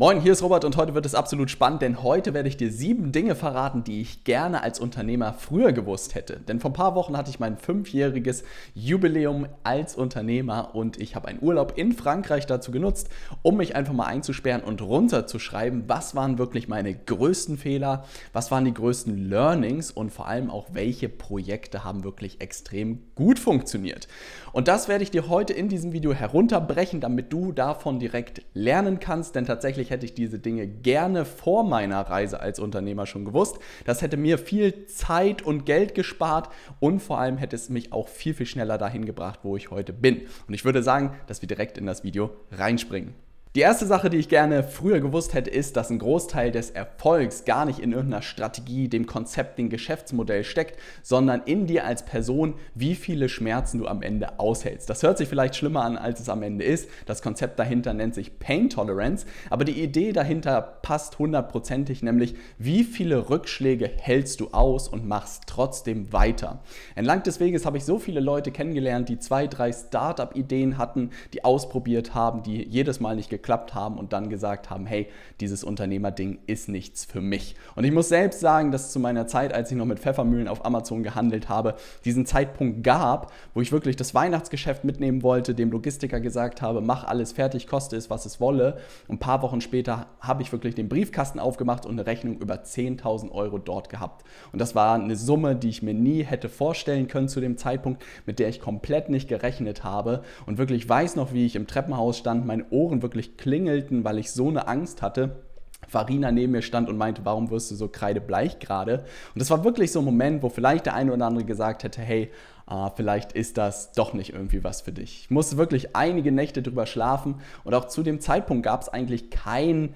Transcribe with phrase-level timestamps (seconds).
[0.00, 2.72] Moin, hier ist Robert und heute wird es absolut spannend, denn heute werde ich dir
[2.72, 6.40] sieben Dinge verraten, die ich gerne als Unternehmer früher gewusst hätte.
[6.40, 8.42] Denn vor ein paar Wochen hatte ich mein fünfjähriges
[8.74, 13.10] Jubiläum als Unternehmer und ich habe einen Urlaub in Frankreich dazu genutzt,
[13.42, 18.64] um mich einfach mal einzusperren und runterzuschreiben, was waren wirklich meine größten Fehler, was waren
[18.64, 24.08] die größten Learnings und vor allem auch, welche Projekte haben wirklich extrem gut funktioniert.
[24.54, 28.98] Und das werde ich dir heute in diesem Video herunterbrechen, damit du davon direkt lernen
[28.98, 33.58] kannst, denn tatsächlich hätte ich diese Dinge gerne vor meiner Reise als Unternehmer schon gewusst.
[33.84, 36.48] Das hätte mir viel Zeit und Geld gespart
[36.78, 39.92] und vor allem hätte es mich auch viel, viel schneller dahin gebracht, wo ich heute
[39.92, 40.22] bin.
[40.46, 43.14] Und ich würde sagen, dass wir direkt in das Video reinspringen.
[43.56, 47.44] Die erste Sache, die ich gerne früher gewusst hätte, ist, dass ein Großteil des Erfolgs
[47.44, 52.54] gar nicht in irgendeiner Strategie, dem Konzept, dem Geschäftsmodell steckt, sondern in dir als Person,
[52.76, 54.88] wie viele Schmerzen du am Ende aushältst.
[54.88, 56.88] Das hört sich vielleicht schlimmer an, als es am Ende ist.
[57.06, 62.84] Das Konzept dahinter nennt sich Pain Tolerance, aber die Idee dahinter passt hundertprozentig, nämlich wie
[62.84, 66.62] viele Rückschläge hältst du aus und machst trotzdem weiter.
[66.94, 71.44] Entlang des Weges habe ich so viele Leute kennengelernt, die zwei, drei Startup-Ideen hatten, die
[71.44, 73.39] ausprobiert haben, die jedes Mal nicht geklappt
[73.74, 75.08] haben und dann gesagt haben, hey,
[75.40, 77.56] dieses Unternehmerding ist nichts für mich.
[77.74, 80.64] Und ich muss selbst sagen, dass zu meiner Zeit, als ich noch mit Pfeffermühlen auf
[80.64, 81.74] Amazon gehandelt habe,
[82.04, 87.04] diesen Zeitpunkt gab, wo ich wirklich das Weihnachtsgeschäft mitnehmen wollte, dem Logistiker gesagt habe, mach
[87.04, 88.78] alles fertig, koste es, was es wolle.
[89.08, 92.54] Und ein paar Wochen später habe ich wirklich den Briefkasten aufgemacht und eine Rechnung über
[92.56, 94.24] 10.000 Euro dort gehabt.
[94.52, 98.02] Und das war eine Summe, die ich mir nie hätte vorstellen können zu dem Zeitpunkt,
[98.26, 100.22] mit der ich komplett nicht gerechnet habe.
[100.46, 104.30] Und wirklich weiß noch, wie ich im Treppenhaus stand, meine Ohren wirklich klingelten, weil ich
[104.30, 105.42] so eine Angst hatte.
[105.88, 109.04] Farina neben mir stand und meinte, warum wirst du so kreidebleich gerade?
[109.34, 112.00] Und das war wirklich so ein Moment, wo vielleicht der eine oder andere gesagt hätte,
[112.00, 112.30] hey,
[112.70, 115.22] äh, vielleicht ist das doch nicht irgendwie was für dich.
[115.22, 119.30] Ich musste wirklich einige Nächte drüber schlafen und auch zu dem Zeitpunkt gab es eigentlich
[119.30, 119.94] kein,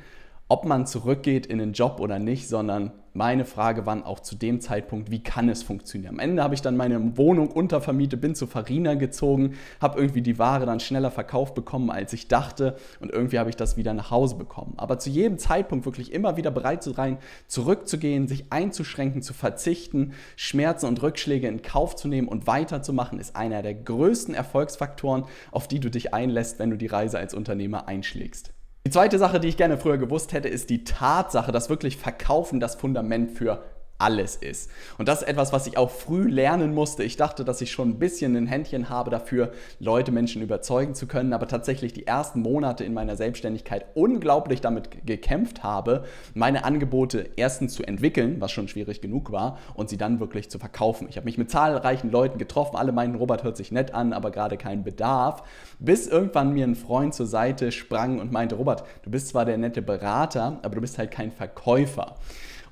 [0.49, 4.61] ob man zurückgeht in den Job oder nicht, sondern meine Frage war auch zu dem
[4.61, 6.15] Zeitpunkt, wie kann es funktionieren?
[6.15, 10.41] Am Ende habe ich dann meine Wohnung untervermietet, bin zu Farina gezogen, habe irgendwie die
[10.41, 14.11] Ware dann schneller verkauft bekommen, als ich dachte und irgendwie habe ich das wieder nach
[14.11, 14.75] Hause bekommen.
[14.79, 20.15] Aber zu jedem Zeitpunkt wirklich immer wieder bereit zu sein, zurückzugehen, sich einzuschränken, zu verzichten,
[20.35, 25.69] Schmerzen und Rückschläge in Kauf zu nehmen und weiterzumachen, ist einer der größten Erfolgsfaktoren, auf
[25.69, 28.54] die du dich einlässt, wenn du die Reise als Unternehmer einschlägst.
[28.87, 32.61] Die zweite Sache, die ich gerne früher gewusst hätte, ist die Tatsache, dass wirklich Verkaufen
[32.61, 33.65] das Fundament für
[33.99, 34.71] alles ist.
[34.99, 37.05] Und das ist etwas, was ich auch früh lernen musste.
[37.05, 41.07] Ich dachte, dass ich schon ein bisschen ein Händchen habe dafür, Leute, Menschen überzeugen zu
[41.07, 46.05] können, aber tatsächlich die ersten Monate in meiner Selbstständigkeit unglaublich damit gekämpft habe,
[46.35, 50.59] meine Angebote erstens zu entwickeln, was schon schwierig genug war, und sie dann wirklich zu
[50.59, 51.07] verkaufen.
[51.09, 54.31] Ich habe mich mit zahlreichen Leuten getroffen, alle meinten, Robert hört sich nett an, aber
[54.33, 55.45] gerade keinen Bedarf,
[55.79, 59.57] bis irgendwann mir ein Freund zur Seite sprang und meinte, Robert, du bist zwar der
[59.57, 62.17] nette Berater, aber du bist halt kein Verkäufer.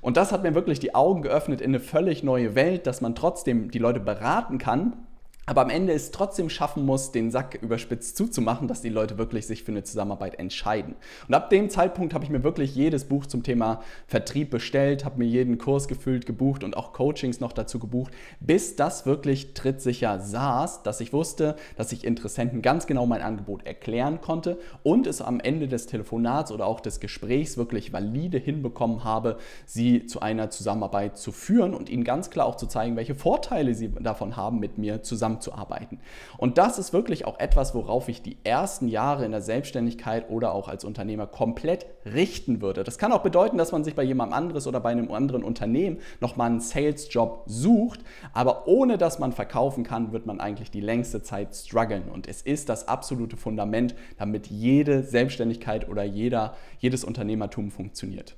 [0.03, 3.15] Und das hat mir wirklich die Augen geöffnet in eine völlig neue Welt, dass man
[3.15, 5.07] trotzdem die Leute beraten kann,
[5.45, 9.45] aber am Ende es trotzdem schaffen muss, den Sack überspitzt zuzumachen, dass die Leute wirklich
[9.45, 10.95] sich für eine Zusammenarbeit entscheiden.
[11.27, 15.19] Und ab dem Zeitpunkt habe ich mir wirklich jedes Buch zum Thema Vertrieb bestellt, habe
[15.19, 20.19] mir jeden Kurs gefüllt, gebucht und auch Coachings noch dazu gebucht, bis das wirklich trittsicher
[20.19, 25.21] saß, dass ich wusste, dass ich Interessenten ganz genau mein Angebot erklären konnte und es
[25.21, 30.49] am Ende des Telefonats oder auch des Gesprächs wirklich valide hinbekommen habe, sie zu einer
[30.49, 34.59] Zusammenarbeit zu führen und ihnen ganz klar auch zu zeigen, welche Vorteile sie davon haben,
[34.59, 35.99] mit mir zusammen zusammenzuarbeiten.
[36.37, 40.53] Und das ist wirklich auch etwas, worauf ich die ersten Jahre in der Selbstständigkeit oder
[40.53, 42.83] auch als Unternehmer komplett richten würde.
[42.83, 45.99] Das kann auch bedeuten, dass man sich bei jemandem anderes oder bei einem anderen Unternehmen
[46.19, 48.01] nochmal einen Sales-Job sucht,
[48.33, 52.09] aber ohne dass man verkaufen kann, wird man eigentlich die längste Zeit strugglen.
[52.09, 58.35] Und es ist das absolute Fundament, damit jede Selbstständigkeit oder jeder, jedes Unternehmertum funktioniert.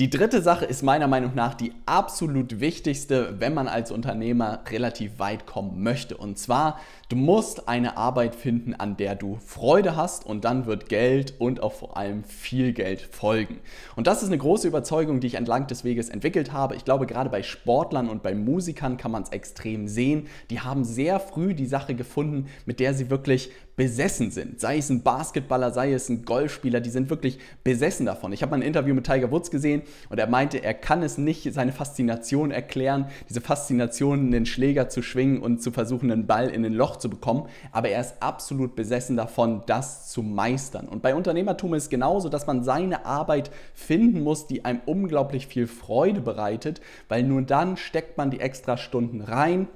[0.00, 5.18] Die dritte Sache ist meiner Meinung nach die absolut wichtigste, wenn man als Unternehmer relativ
[5.18, 6.16] weit kommen möchte.
[6.16, 6.78] Und zwar,
[7.08, 11.60] du musst eine Arbeit finden, an der du Freude hast und dann wird Geld und
[11.64, 13.58] auch vor allem viel Geld folgen.
[13.96, 16.76] Und das ist eine große Überzeugung, die ich entlang des Weges entwickelt habe.
[16.76, 20.28] Ich glaube, gerade bei Sportlern und bei Musikern kann man es extrem sehen.
[20.50, 24.60] Die haben sehr früh die Sache gefunden, mit der sie wirklich besessen sind.
[24.60, 28.32] Sei es ein Basketballer, sei es ein Golfspieler, die sind wirklich besessen davon.
[28.32, 31.18] Ich habe mal ein Interview mit Tiger Woods gesehen und er meinte, er kann es
[31.18, 36.48] nicht, seine Faszination erklären, diese Faszination, den Schläger zu schwingen und zu versuchen, einen Ball
[36.48, 40.88] in ein Loch zu bekommen, aber er ist absolut besessen davon, das zu meistern.
[40.88, 45.46] Und bei Unternehmertum ist es genauso, dass man seine Arbeit finden muss, die einem unglaublich
[45.46, 49.68] viel Freude bereitet, weil nur dann steckt man die extra Stunden rein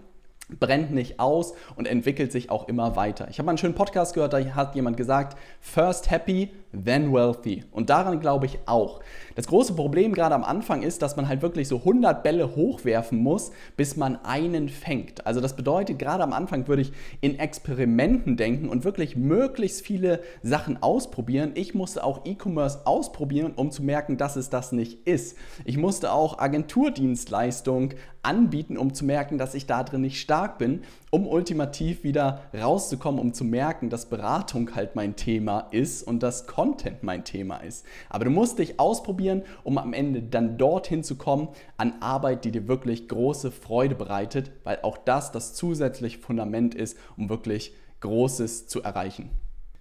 [0.58, 3.28] brennt nicht aus und entwickelt sich auch immer weiter.
[3.30, 7.64] Ich habe mal einen schönen Podcast gehört, da hat jemand gesagt, first happy, than wealthy.
[7.70, 9.00] Und daran glaube ich auch.
[9.34, 13.18] Das große Problem gerade am Anfang ist, dass man halt wirklich so 100 Bälle hochwerfen
[13.18, 15.26] muss, bis man einen fängt.
[15.26, 20.20] Also das bedeutet, gerade am Anfang würde ich in Experimenten denken und wirklich möglichst viele
[20.42, 21.52] Sachen ausprobieren.
[21.54, 25.36] Ich musste auch E-Commerce ausprobieren, um zu merken, dass es das nicht ist.
[25.64, 30.82] Ich musste auch Agenturdienstleistung anbieten, um zu merken, dass ich da drin nicht stark bin,
[31.10, 36.46] um ultimativ wieder rauszukommen, um zu merken, dass Beratung halt mein Thema ist und dass
[36.62, 37.84] Content mein Thema ist.
[38.08, 42.52] Aber du musst dich ausprobieren, um am Ende dann dorthin zu kommen an Arbeit, die
[42.52, 48.68] dir wirklich große Freude bereitet, weil auch das das zusätzliche Fundament ist, um wirklich Großes
[48.68, 49.30] zu erreichen.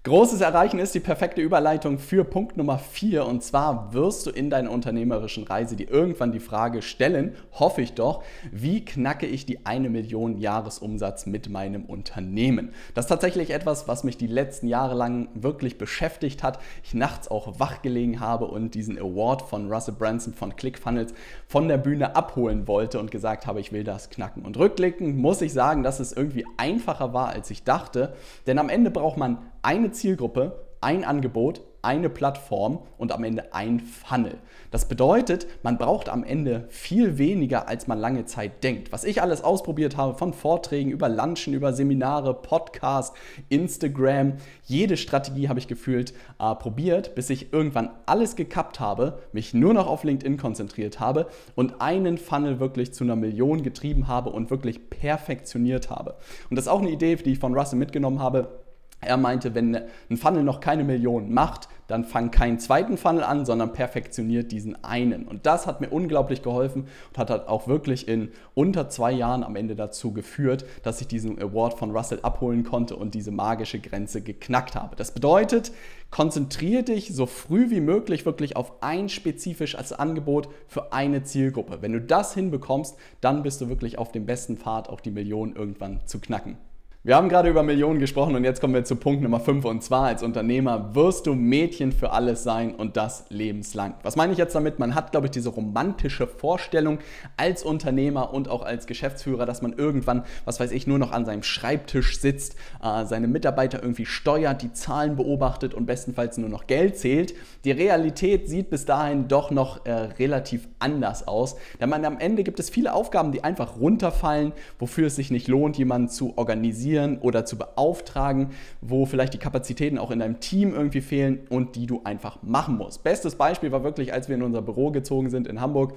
[0.03, 4.50] Großes Erreichen ist die perfekte Überleitung für Punkt Nummer 4 und zwar wirst du in
[4.50, 9.63] deiner unternehmerischen Reise dir irgendwann die Frage stellen, hoffe ich doch, wie knacke ich die
[9.68, 12.74] eine Million Jahresumsatz mit meinem Unternehmen?
[12.95, 16.57] Das ist tatsächlich etwas, was mich die letzten Jahre lang wirklich beschäftigt hat.
[16.83, 21.13] Ich nachts auch wach gelegen habe und diesen Award von Russell Branson von ClickFunnels
[21.45, 24.45] von der Bühne abholen wollte und gesagt habe, ich will das knacken.
[24.45, 28.15] Und rückblickend muss ich sagen, dass es irgendwie einfacher war, als ich dachte,
[28.47, 33.79] denn am Ende braucht man eine Zielgruppe, ein Angebot, eine Plattform und am Ende ein
[33.79, 34.37] Funnel.
[34.69, 38.91] Das bedeutet, man braucht am Ende viel weniger, als man lange Zeit denkt.
[38.91, 43.17] Was ich alles ausprobiert habe, von Vorträgen über Lunchen, über Seminare, Podcasts,
[43.49, 49.53] Instagram, jede Strategie habe ich gefühlt äh, probiert, bis ich irgendwann alles gekappt habe, mich
[49.53, 54.29] nur noch auf LinkedIn konzentriert habe und einen Funnel wirklich zu einer Million getrieben habe
[54.29, 56.15] und wirklich perfektioniert habe.
[56.49, 58.60] Und das ist auch eine Idee, die ich von Russell mitgenommen habe
[59.01, 59.75] er meinte, wenn
[60.09, 64.81] ein Funnel noch keine Million macht, dann fang keinen zweiten Funnel an, sondern perfektioniert diesen
[64.83, 65.27] einen.
[65.27, 69.44] Und das hat mir unglaublich geholfen und hat halt auch wirklich in unter zwei Jahren
[69.44, 73.80] am Ende dazu geführt, dass ich diesen Award von Russell abholen konnte und diese magische
[73.80, 74.95] Grenze geknackt habe.
[74.95, 75.74] Das bedeutet,
[76.12, 81.81] konzentriere dich so früh wie möglich wirklich auf ein spezifisches Angebot für eine Zielgruppe.
[81.81, 85.56] Wenn du das hinbekommst, dann bist du wirklich auf dem besten Pfad, auch die Million
[85.56, 86.57] irgendwann zu knacken.
[87.03, 89.81] Wir haben gerade über Millionen gesprochen und jetzt kommen wir zu Punkt Nummer 5 und
[89.81, 93.95] zwar als Unternehmer wirst du Mädchen für alles sein und das lebenslang.
[94.03, 94.77] Was meine ich jetzt damit?
[94.77, 97.00] Man hat, glaube ich, diese romantische Vorstellung
[97.38, 101.25] als Unternehmer und auch als Geschäftsführer, dass man irgendwann, was weiß ich, nur noch an
[101.25, 106.68] seinem Schreibtisch sitzt, äh, seine Mitarbeiter irgendwie steuert, die Zahlen beobachtet und bestenfalls nur noch
[106.68, 107.33] Geld zählt.
[107.65, 112.44] Die Realität sieht bis dahin doch noch äh, relativ anders aus, denn man, am Ende
[112.44, 116.90] gibt es viele Aufgaben, die einfach runterfallen, wofür es sich nicht lohnt, jemanden zu organisieren
[116.91, 118.49] organisieren oder zu beauftragen,
[118.81, 122.77] wo vielleicht die Kapazitäten auch in deinem Team irgendwie fehlen und die du einfach machen
[122.77, 123.03] musst.
[123.03, 125.93] Bestes Beispiel war wirklich, als wir in unser Büro gezogen sind in Hamburg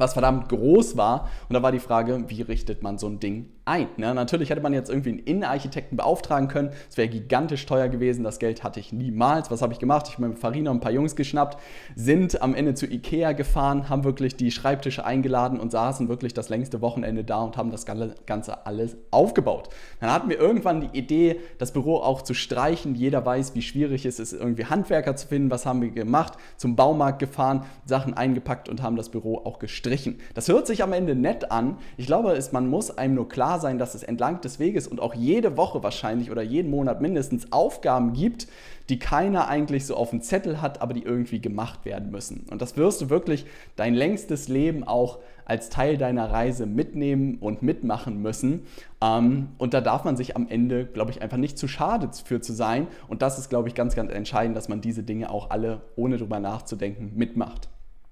[0.00, 1.28] was verdammt groß war.
[1.48, 3.88] Und da war die Frage, wie richtet man so ein Ding ein.
[3.96, 4.14] Ne?
[4.14, 6.70] Natürlich hätte man jetzt irgendwie einen Innenarchitekten beauftragen können.
[6.90, 8.24] Es wäre gigantisch teuer gewesen.
[8.24, 9.50] Das Geld hatte ich niemals.
[9.50, 10.06] Was habe ich gemacht?
[10.08, 11.58] Ich habe mit Farina und ein paar Jungs geschnappt,
[11.94, 16.48] sind am Ende zu Ikea gefahren, haben wirklich die Schreibtische eingeladen und saßen wirklich das
[16.48, 19.68] längste Wochenende da und haben das Ganze alles aufgebaut.
[20.00, 22.94] Dann hatten wir irgendwann die Idee, das Büro auch zu streichen.
[22.94, 25.50] Jeder weiß, wie schwierig es ist, irgendwie Handwerker zu finden.
[25.50, 26.34] Was haben wir gemacht?
[26.56, 30.20] Zum Baumarkt gefahren, Sachen eingepackt und haben das Büro auch gestrichen.
[30.34, 31.76] Das hört sich am Ende nett an.
[31.96, 35.14] Ich glaube, man muss einem nur klar sein, dass es entlang des Weges und auch
[35.14, 38.48] jede Woche wahrscheinlich oder jeden Monat mindestens Aufgaben gibt,
[38.88, 42.46] die keiner eigentlich so auf dem Zettel hat, aber die irgendwie gemacht werden müssen.
[42.50, 43.46] Und das wirst du wirklich
[43.76, 48.66] dein längstes Leben auch als Teil deiner Reise mitnehmen und mitmachen müssen.
[49.02, 52.40] Ähm, und da darf man sich am Ende, glaube ich, einfach nicht zu schade für
[52.40, 52.86] zu sein.
[53.08, 56.18] Und das ist, glaube ich, ganz, ganz entscheidend, dass man diese Dinge auch alle, ohne
[56.18, 57.68] drüber nachzudenken, mitmacht.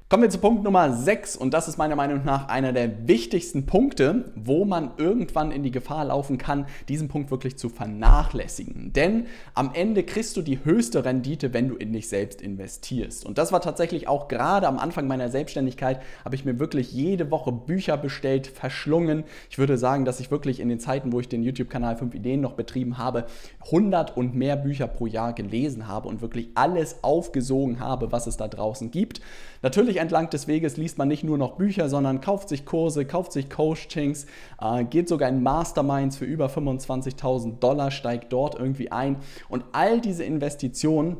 [0.09, 3.67] Kommen wir zu Punkt Nummer 6 und das ist meiner Meinung nach einer der wichtigsten
[3.67, 8.93] Punkte, wo man irgendwann in die Gefahr laufen kann, diesen Punkt wirklich zu vernachlässigen.
[8.93, 13.27] Denn am Ende kriegst du die höchste Rendite, wenn du in dich selbst investierst.
[13.27, 17.33] Und das war tatsächlich auch gerade am Anfang meiner Selbstständigkeit, habe ich mir wirklich jede
[17.33, 19.25] Woche Bücher bestellt, verschlungen.
[19.51, 22.41] Ich würde sagen, dass ich wirklich in den Zeiten, wo ich den YouTube-Kanal 5 Ideen
[22.41, 23.27] noch betrieben habe,
[23.65, 28.37] 100 und mehr Bücher pro Jahr gelesen habe und wirklich alles aufgesogen habe, was es
[28.37, 29.21] da draußen gibt.
[29.63, 33.33] Natürlich entlang des Weges liest man nicht nur noch Bücher, sondern kauft sich Kurse, kauft
[33.33, 34.27] sich Coachings,
[34.61, 39.17] äh, geht sogar in Masterminds für über 25.000 Dollar, steigt dort irgendwie ein.
[39.49, 41.17] Und all diese Investitionen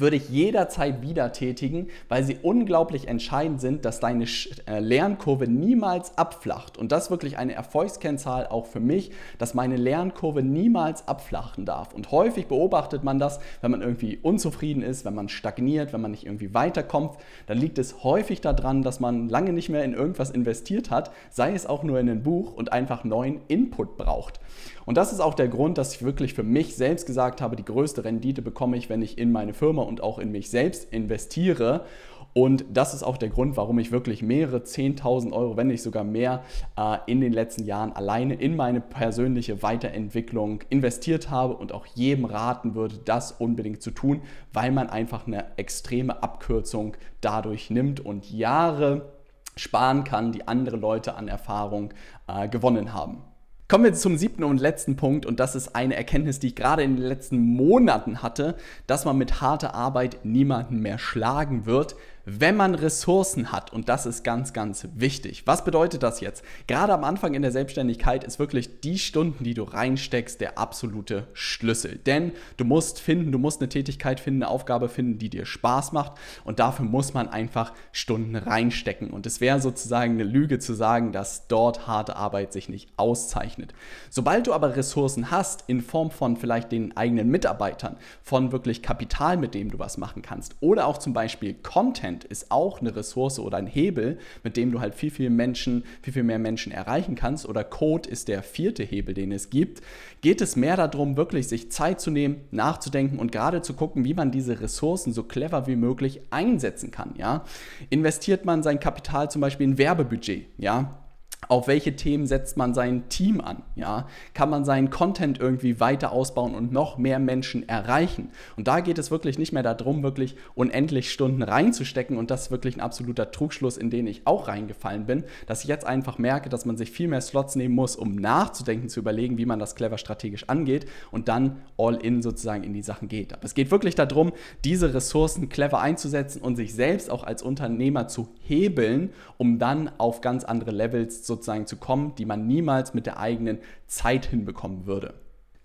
[0.00, 4.24] würde ich jederzeit wieder tätigen, weil sie unglaublich entscheidend sind, dass deine
[4.66, 6.78] äh, Lernkurve niemals abflacht.
[6.78, 11.94] Und das ist wirklich eine Erfolgskennzahl auch für mich, dass meine Lernkurve niemals abflachen darf.
[11.94, 16.10] Und häufig beobachtet man das, wenn man irgendwie unzufrieden ist, wenn man stagniert, wenn man
[16.10, 20.30] nicht irgendwie weiterkommt, dann liegt es häufig daran, dass man lange nicht mehr in irgendwas
[20.30, 24.40] investiert hat, sei es auch nur in ein Buch und einfach neuen Input braucht.
[24.88, 27.64] Und das ist auch der Grund, dass ich wirklich für mich selbst gesagt habe, die
[27.66, 31.84] größte Rendite bekomme ich, wenn ich in meine Firma und auch in mich selbst investiere.
[32.32, 36.04] Und das ist auch der Grund, warum ich wirklich mehrere 10.000 Euro, wenn nicht sogar
[36.04, 36.42] mehr,
[36.78, 42.24] äh, in den letzten Jahren alleine in meine persönliche Weiterentwicklung investiert habe und auch jedem
[42.24, 44.22] raten würde, das unbedingt zu tun,
[44.54, 49.12] weil man einfach eine extreme Abkürzung dadurch nimmt und Jahre
[49.54, 51.92] sparen kann, die andere Leute an Erfahrung
[52.26, 53.27] äh, gewonnen haben.
[53.70, 56.82] Kommen wir zum siebten und letzten Punkt und das ist eine Erkenntnis, die ich gerade
[56.82, 58.56] in den letzten Monaten hatte,
[58.86, 61.94] dass man mit harter Arbeit niemanden mehr schlagen wird,
[62.30, 63.72] wenn man Ressourcen hat.
[63.72, 65.46] Und das ist ganz, ganz wichtig.
[65.46, 66.44] Was bedeutet das jetzt?
[66.66, 71.26] Gerade am Anfang in der Selbstständigkeit ist wirklich die Stunden, die du reinsteckst, der absolute
[71.32, 71.96] Schlüssel.
[71.96, 75.92] Denn du musst finden, du musst eine Tätigkeit finden, eine Aufgabe finden, die dir Spaß
[75.92, 76.12] macht.
[76.44, 79.10] Und dafür muss man einfach Stunden reinstecken.
[79.10, 83.72] Und es wäre sozusagen eine Lüge zu sagen, dass dort harte Arbeit sich nicht auszeichnet.
[84.10, 89.38] Sobald du aber Ressourcen hast, in Form von vielleicht den eigenen Mitarbeitern, von wirklich Kapital,
[89.38, 92.94] mit dem du was machen kannst, oder auch zum Beispiel Content, Content ist auch eine
[92.94, 96.72] Ressource oder ein Hebel, mit dem du halt viel, viel Menschen, viel, viel mehr Menschen
[96.72, 97.46] erreichen kannst.
[97.46, 99.82] Oder Code ist der vierte Hebel, den es gibt.
[100.20, 104.14] Geht es mehr darum, wirklich sich Zeit zu nehmen, nachzudenken und gerade zu gucken, wie
[104.14, 107.14] man diese Ressourcen so clever wie möglich einsetzen kann.
[107.16, 107.44] Ja?
[107.90, 110.46] Investiert man sein Kapital zum Beispiel in Werbebudget?
[110.58, 111.07] Ja?
[111.46, 113.62] Auf welche Themen setzt man sein Team an?
[113.76, 114.08] Ja?
[114.34, 118.30] Kann man seinen Content irgendwie weiter ausbauen und noch mehr Menschen erreichen?
[118.56, 122.18] Und da geht es wirklich nicht mehr darum, wirklich unendlich Stunden reinzustecken.
[122.18, 125.68] Und das ist wirklich ein absoluter Trugschluss, in den ich auch reingefallen bin, dass ich
[125.68, 129.38] jetzt einfach merke, dass man sich viel mehr Slots nehmen muss, um nachzudenken, zu überlegen,
[129.38, 133.32] wie man das clever strategisch angeht und dann all in sozusagen in die Sachen geht.
[133.32, 134.32] Aber es geht wirklich darum,
[134.64, 140.20] diese Ressourcen clever einzusetzen und sich selbst auch als Unternehmer zu hebeln, um dann auf
[140.20, 145.14] ganz andere Levels sozusagen zu kommen, die man niemals mit der eigenen Zeit hinbekommen würde.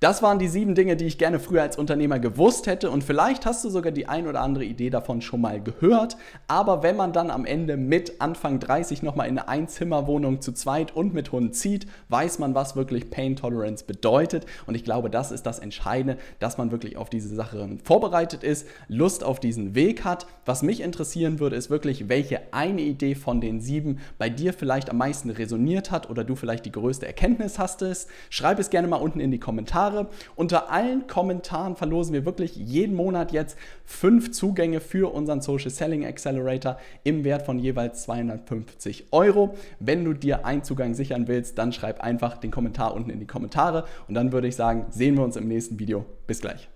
[0.04, 3.46] Das waren die sieben Dinge, die ich gerne früher als Unternehmer gewusst hätte und vielleicht
[3.46, 6.18] hast du sogar die ein oder andere Idee davon schon mal gehört.
[6.50, 10.94] Aber wenn man dann am Ende mit Anfang 30 nochmal in eine Einzimmerwohnung zu zweit
[10.94, 14.46] und mit Hund zieht, weiß man, was wirklich Pain Tolerance bedeutet.
[14.66, 18.68] Und ich glaube, das ist das Entscheidende, dass man wirklich auf diese Sache vorbereitet ist,
[18.90, 20.28] Lust auf diesen Weg hat.
[20.46, 24.90] Was mich interessieren würde, ist wirklich, welche eine Idee von den sieben bei dir vielleicht
[24.90, 27.86] am meisten resoniert hat oder du vielleicht die größte Erkenntnis hast.
[28.30, 29.93] Schreib es gerne mal unten in die Kommentare.
[29.94, 30.08] Kommentare.
[30.36, 36.06] Unter allen Kommentaren verlosen wir wirklich jeden Monat jetzt fünf Zugänge für unseren Social Selling
[36.06, 39.56] Accelerator im Wert von jeweils 250 Euro.
[39.80, 43.28] Wenn du dir einen Zugang sichern willst, dann schreib einfach den Kommentar unten in die
[43.28, 46.06] Kommentare und dann würde ich sagen, sehen wir uns im nächsten Video.
[46.28, 46.73] Bis gleich.